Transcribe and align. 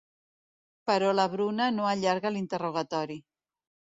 Però 0.89 1.11
la 1.17 1.25
Bruna 1.33 1.67
no 1.75 1.85
allarga 1.89 2.31
l'interrogatori. 2.37 3.21